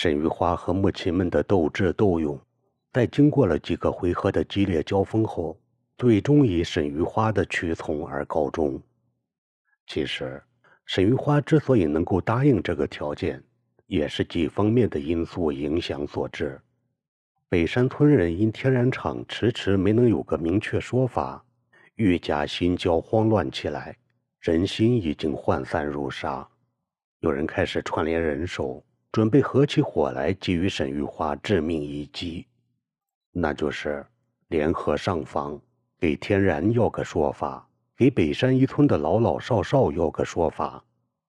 [0.00, 2.40] 沈玉花和母亲们的斗智斗勇，
[2.92, 5.60] 在经过了几个回合的激烈交锋后，
[5.96, 8.80] 最终以沈玉花的屈从而告终。
[9.88, 10.40] 其实，
[10.86, 13.42] 沈玉花之所以能够答应这个条件，
[13.88, 16.60] 也是几方面的因素影响所致。
[17.48, 21.44] 北山村人因天然厂迟迟没能有个明确说法，
[21.96, 23.96] 愈加心焦慌乱起来，
[24.38, 26.48] 人心已经涣散如沙。
[27.18, 28.80] 有人开始串联人手，
[29.18, 32.46] 准备合起伙来给予沈玉花致命一击，
[33.32, 34.06] 那就是
[34.46, 35.60] 联合上访。
[35.98, 40.84] 给天然要个说法，给北山一村的老老少少要个说法，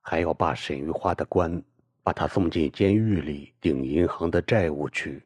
[0.00, 1.60] 还要把沈玉花的官，
[2.04, 5.20] 把他送进监狱里顶银行的债务去。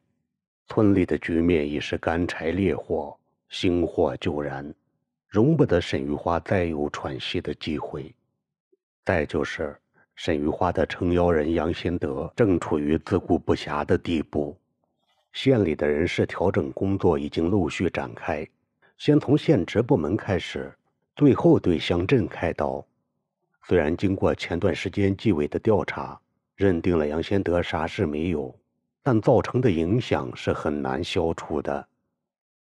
[0.65, 3.15] 村里的局面已是干柴烈火，
[3.49, 4.73] 星火就燃，
[5.27, 8.11] 容不得沈玉花再有喘息的机会。
[9.05, 9.79] 再就是
[10.17, 14.57] 沈玉花的撑腰人杨先德正处于自顾不暇的地步，
[15.31, 18.45] 县里的人事调整工作已经陆续展开。
[18.97, 20.73] 先从县直部门开始，
[21.15, 22.83] 最后对乡镇开刀。
[23.67, 26.19] 虽然经过前段时间纪委的调查，
[26.55, 28.53] 认定了杨先德啥事没有，
[29.03, 31.87] 但造成的影响是很难消除的。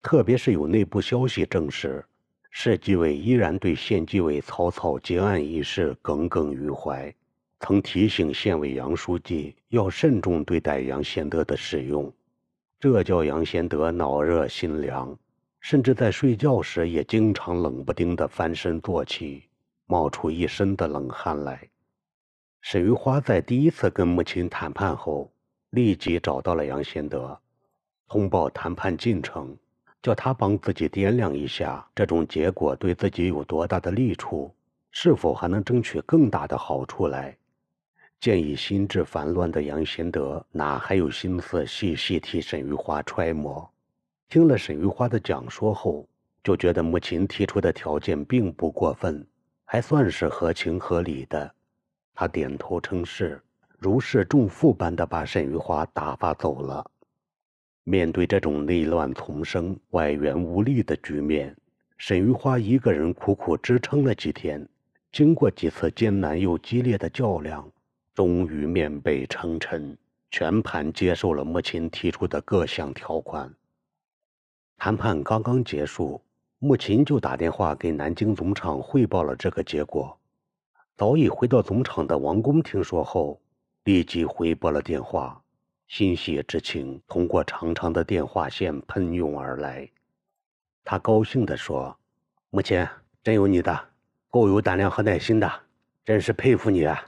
[0.03, 2.05] 特别是有内部消息证实，
[2.51, 7.13] 市纪委依然对县纪委草草结案一事耿耿于怀，
[7.61, 12.13] 曾提醒县委杨书记要慎重对待杨先德的使用，
[12.79, 15.17] 这叫杨先德脑热心凉。
[15.61, 19.43] 甚至在睡觉时也经常冷不丁地翻身坐起，
[19.87, 21.69] 冒出一身的冷汗来。
[22.61, 25.31] 沈玉花在第一次跟母亲谈判后，
[25.71, 27.37] 立即找到了杨先德，
[28.09, 29.57] 通报谈判进程，
[30.01, 34.55] 叫他帮自己掂量一下这种结果对自己有多大的利处，
[34.93, 37.37] 是否还能争取更大的好处来。
[38.21, 43.71] 建议心智烦乱的杨贤德哪还有心思细细替沈玉花揣摩？
[44.29, 46.09] 听了沈玉花的讲说后，
[46.43, 49.25] 就觉得母亲提出的条件并不过分，
[49.65, 51.55] 还算是合情合理的。
[52.13, 53.41] 他点头称是，
[53.79, 56.85] 如释重负般的把沈玉花打发走了。
[57.85, 61.57] 面对这种内乱丛生、外援无力的局面，
[61.97, 64.69] 沈玉花一个人苦苦支撑了几天，
[65.13, 67.71] 经过几次艰难又激烈的较量，
[68.19, 69.97] 终于面背称臣，
[70.29, 73.55] 全盘接受了穆琴提出的各项条款。
[74.77, 76.21] 谈判刚刚结束，
[76.59, 80.19] 穆琴就打电话给南京总厂汇报了这个结果。
[80.97, 83.41] 早已回到总厂的王工听说后，
[83.85, 85.41] 立即回拨了电话，
[85.87, 89.89] 欣喜之情通过长长的电话线喷涌而来。
[90.83, 91.97] 他高兴地说
[92.51, 92.85] ：“穆琴，
[93.23, 93.81] 真有你的，
[94.29, 95.49] 够有胆量和耐心的，
[96.05, 97.01] 真是佩服你啊！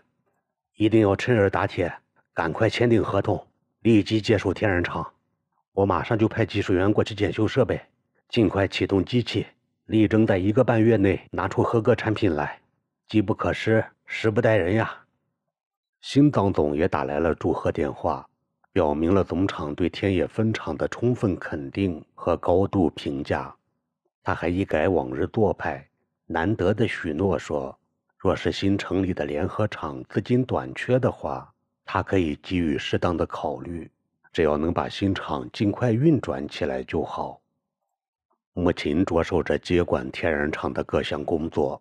[0.80, 1.92] 一定要趁热打铁，
[2.32, 3.46] 赶快签订合同，
[3.82, 5.12] 立即接手天然厂。”
[5.72, 7.78] 我马上就派技术员过去检修设备，
[8.30, 9.46] 尽快启动机器，
[9.84, 12.58] 力争在一个半月内拿出合格产品来。
[13.08, 14.90] 机不可失，时不待人呀！
[16.00, 18.26] 新张总也打来了祝贺电话，
[18.72, 23.54] 表明了总厂对天野分厂的充分肯定和高度评价。
[24.22, 25.86] 他还一改往日做派，
[26.24, 27.78] 难得的许诺说，
[28.22, 31.50] 若是新成立的联合厂资金短缺的话，
[31.86, 33.90] 他可以给予适当的考虑。
[34.30, 37.40] 只要能把新厂尽快运转起来就好。
[38.52, 41.80] 母亲着手着接管天然厂的各项工作，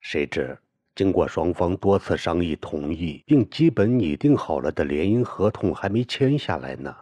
[0.00, 0.58] 谁知
[0.96, 6.94] 经过双方多次商议同意并基本拟定好了的联营合同还没签下来呢，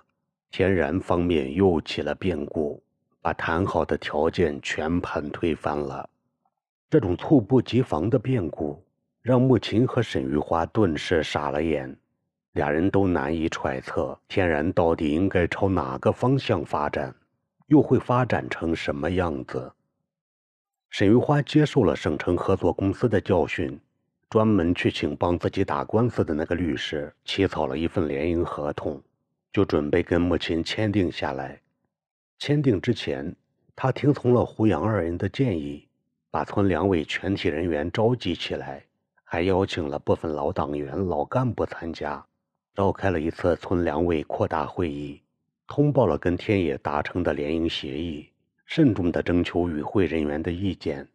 [0.51, 2.83] 天然方面又起了变故，
[3.23, 6.11] 把谈好的条件全盘推翻了。
[6.89, 8.81] 这种猝不及防的变故，
[9.21, 11.97] 让穆琴和沈玉花顿时傻了眼。
[12.53, 17.15] 俩人都难以揣测天然到底应该朝哪个方向发展，
[17.67, 19.73] 又会发展成什么样子。
[20.89, 23.79] 沈玉花接受了省城合作公司的教训，
[24.31, 29.03] 专门去请帮自己打官司的那个律师起草了一份联营合同，
[29.53, 31.61] 就准备跟穆琴签订下来。
[32.39, 33.35] 签订之前，
[33.75, 35.86] 他听从了胡杨二人的建议，
[36.31, 38.85] 把村两委全体人员召集起来，
[39.25, 42.25] 还邀请了部分老党员、老干部参加。
[42.75, 45.23] 召开了一次村两委扩大会议，
[45.67, 48.29] 通报了跟天野达成的联营协议，
[48.67, 51.09] 慎重地征求与会人员的意见。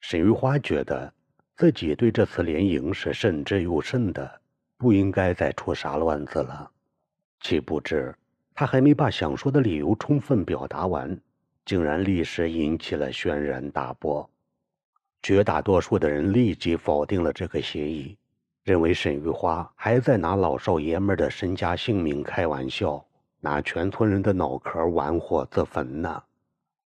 [0.00, 1.12] 沈玉花觉得
[1.56, 4.40] 自己对这次联营是慎之又慎的，
[4.78, 6.70] 不应该再出啥乱子了。
[7.40, 8.14] 岂不知
[8.54, 11.20] 他还没把想说的理由充分表达完，
[11.64, 14.28] 竟然立时引起了轩然大波。
[15.22, 18.16] 绝大多数的人立即否定了这个协议。
[18.64, 23.04] 认为沈玉花还在拿老少爷们的身家性命开玩笑，
[23.40, 26.22] 拿全村人的脑壳玩火自焚呢。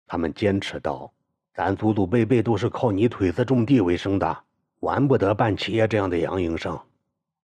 [0.06, 1.12] 他们坚持道
[1.52, 4.44] ：“咱祖祖辈辈都是靠泥腿子种地为生的，
[4.80, 6.80] 玩不得办企业这样的洋营生。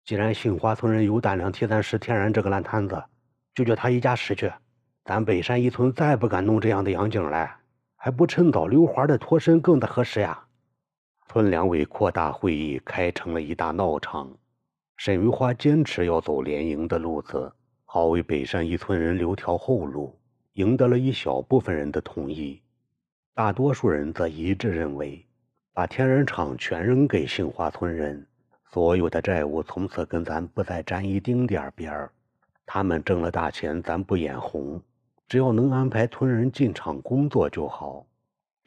[0.06, 3.04] 既然杏花村人有胆量替咱拾天然这个烂摊子，
[3.54, 4.50] 就叫他一家拾去。
[5.06, 7.58] 咱北山一村再不敢弄这样的洋景了，
[7.98, 10.46] 还不趁早溜滑的脱身更得合适呀。”
[11.28, 14.32] 村两委扩大会议，开成了一大闹场。
[14.96, 17.52] 沈玉花坚持要走联营的路子，
[17.86, 20.18] 好为北山一村人留条后路，
[20.54, 22.62] 赢得了一小部分人的同意。
[23.34, 25.26] 大多数人则一致认为，
[25.74, 28.26] 把天然厂全扔给杏花村人，
[28.70, 32.12] 所有的债务从此跟咱不再沾一丁点边儿。
[32.66, 34.80] 他们挣了大钱，咱不眼红，
[35.33, 38.06] 只要能安排村人进厂工作就好。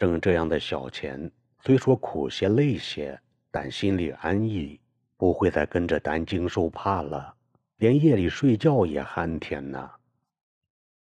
[0.00, 1.30] 挣这样的小钱。
[1.60, 3.16] 虽说苦些累些，
[3.52, 4.80] 但心里安逸，
[5.16, 7.32] 不会再跟着担惊受怕了，
[7.76, 9.88] 连夜里睡觉也酣甜呐。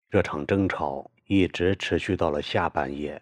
[0.09, 3.21] 这场争吵一直持续到了下半夜，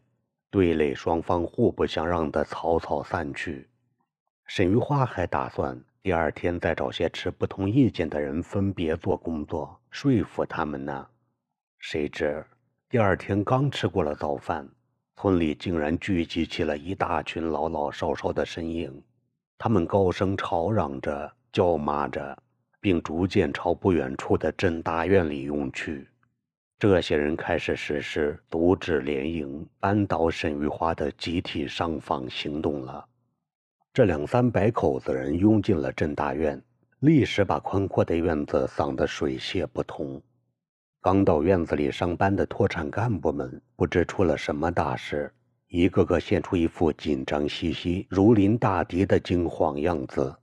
[0.49, 3.67] 对垒双方互不相让的草草散去。
[4.45, 11.05] 沈玉花还打算第二天再找些持不同意见的人分别做工作，说服他们呢。
[11.79, 12.45] 谁知
[12.89, 14.67] 第二天刚吃过了早饭。
[15.15, 19.01] 村里竟然聚集起了一大群老老少少的身影，
[19.57, 22.37] 他们高声吵嚷着、叫骂着，
[22.79, 26.07] 并逐渐朝不远处的镇大院里涌去。
[26.77, 33.05] 这些人开始实施阻止联营、扳倒沈玉花的集体上访行动了。
[33.91, 36.61] 这两三百口子人拥进了镇大院，
[36.99, 40.21] 立时把宽阔的院子扫得水泄不通。
[41.01, 45.31] 刚到院子里上班的脱产干部们不知出了什么大事，
[45.69, 50.35] 一个个现出一副紧张兮兮、如临大敌的惊慌样子。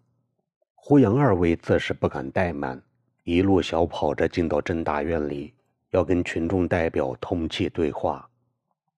[0.75, 2.83] 胡杨二位自是不敢怠慢，
[3.25, 5.53] 一路小跑着进到镇大院里，
[5.91, 8.27] 要跟群众代表通气对话。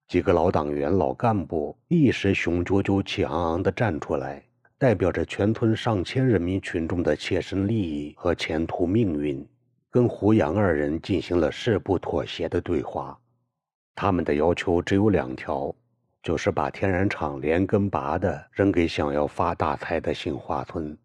[0.06, 4.44] 几个老党员、老干部一时雄赳赳、气昂昂地站出来，
[4.78, 9.44] 代表着全村上千人民群众的切身利益和前途命运。
[9.90, 13.18] 跟胡杨二人进行了誓不妥协的对话，
[13.94, 15.74] 他们的要求只有两条，
[16.22, 20.96] 就是把天然厂连根拔的扔给想要发大财的杏花村，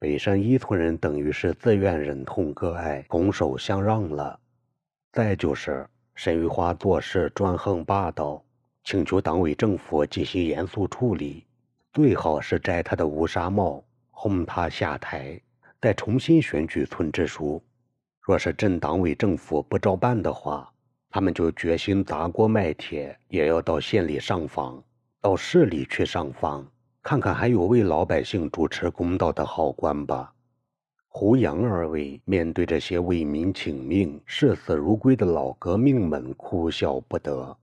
[0.00, 4.36] 北山一村人等于是自愿忍痛割爱，拱手相让了；
[5.12, 8.42] 再就是沈玉花做事专横霸道，
[8.82, 11.44] 请求党委政府进行严肃处理，
[11.92, 15.40] 最好是摘他的乌纱帽，轰他下台，
[15.80, 17.62] 再重新选举村支书。
[18.26, 20.72] 若是镇党委政府不照办的话，
[21.10, 24.82] 他们就决心砸锅卖铁，也要到县里上访，
[25.20, 26.66] 到市里去上访，
[27.02, 30.32] 看看还有为老百姓主持公道的好官吧。
[31.08, 37.54] 胡杨二位面对这些为民请命、视死如归的老革命们，哭笑不得。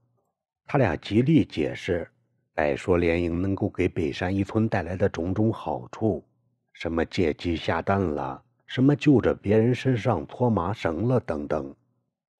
[0.64, 2.08] 他俩极力解释，
[2.54, 6.24] 摆说联营能够给北山一村带来的种种好处，
[6.72, 8.40] 什么借鸡下蛋了。
[8.72, 11.74] 什么就着别人身上搓麻绳了等等，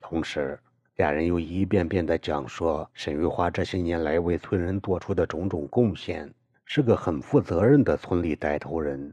[0.00, 0.58] 同时，
[0.96, 6.32] 俩人又一遍遍地讲说沈玉花这些年来为村人做出的种种贡献，
[6.64, 9.12] 是个很负责任的村里带头人，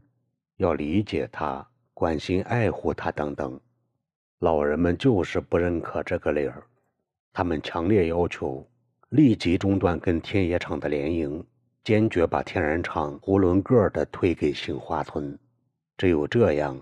[0.56, 3.60] 要理解他、关心爱护他等等。
[4.38, 6.62] 老人们就是不认可这个理儿，
[7.34, 8.66] 他们强烈要求
[9.10, 11.44] 立即中断跟天野厂的联营，
[11.84, 15.38] 坚决把天然厂囫囵个的推给杏花村，
[15.98, 16.80] 只有这样。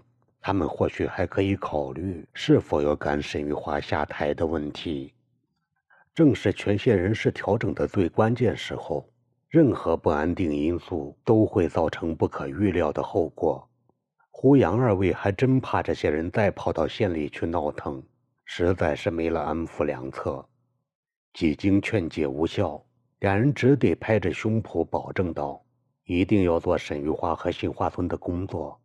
[0.48, 5.12] 他们或许还可以考虑是否要赶沈玉华下台的问题。
[6.14, 9.06] 正是全县人事调整的最关键时候，
[9.50, 13.68] 任何不安定因素都会造成不可预料的后果。
[14.30, 18.02] 胡杨二位还真怕这些人再跑到县里去闹腾，
[18.46, 20.42] 实在是没了安抚良策。
[21.34, 22.82] 几经劝解无效，
[23.18, 25.62] 两人只得拍着胸脯保证道
[26.08, 28.80] ：“一定要做沈玉华和杏花村的工作。”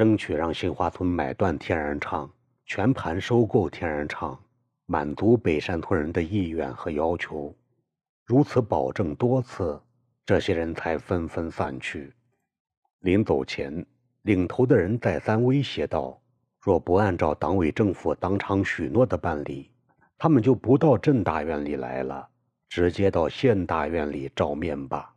[0.00, 2.32] 争取让杏花村买断天然厂，
[2.64, 4.42] 全盘收购天然厂，
[4.86, 7.54] 满足北山村人的意愿和要求。
[8.24, 9.78] 如此保证多次，
[10.24, 12.14] 这些人才纷纷散去。
[13.00, 13.84] 临走前，
[14.22, 16.18] 领头的人再三威胁道
[16.58, 19.70] ：“若不按照党委政府当场许诺的办理，
[20.16, 22.26] 他们就不到镇大院里来了，
[22.70, 25.14] 直接到县大院里照面吧。”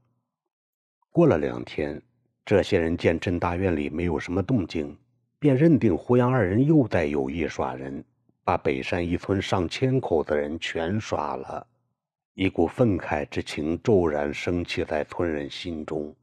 [1.09, 2.01] 过了两天。
[2.45, 4.97] 这些人见镇大院里没有什么动静，
[5.39, 8.03] 便认定胡杨二人又在有意耍人，
[8.43, 11.65] 把北山一村上千口子人全耍了。
[12.33, 16.13] 一股愤慨之情骤然升起在村人心中，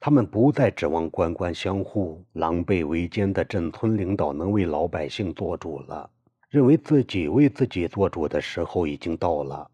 [0.00, 6.08] 他们不再指望官官相护、狼狈为奸的镇村领导能为老百姓做主了，
[6.48, 9.70] 认为自己为自己做主的时候已经到了。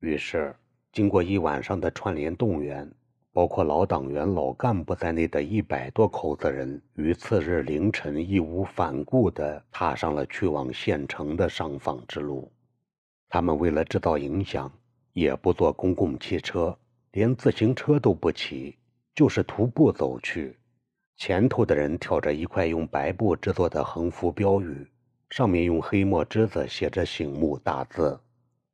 [0.00, 0.54] 于是，
[0.92, 2.88] 经过一晚上的串联动员，
[3.36, 12.50] 包括老党员、老干部在内的一百多口子人，于次日凌晨义无反顾地踏上了去往县城的上访之路。
[13.28, 14.72] 他们为了制造影响，
[15.12, 16.74] 也不坐公共汽车，
[17.12, 18.74] 连自行车都不骑。
[19.14, 20.56] 就是徒步走去，
[21.18, 24.90] 前头的人挑着一块用白布制作的横幅标语，
[25.28, 28.18] 上面用黑墨汁子写着醒目大字：“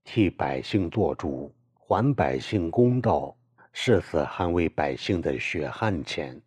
[0.06, 3.36] 替百姓做主，还百姓公道，
[3.72, 6.40] 誓死捍卫百姓的血汗钱。”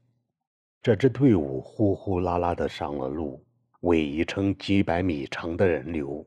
[0.82, 3.44] 这支队伍呼呼啦啦地上了路，
[3.82, 6.26] 逶迤成几百米长的人流。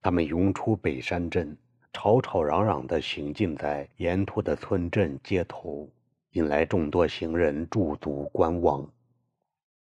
[0.00, 1.56] 他们涌出北山镇，
[1.92, 5.88] 吵吵嚷嚷地行进在沿途的村镇街头。
[6.32, 8.88] 引来众多行人驻足观望。